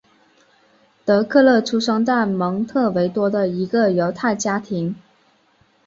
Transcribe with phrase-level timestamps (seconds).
[1.05, 4.95] 德克勒出生在蒙特维多的一个犹太家庭。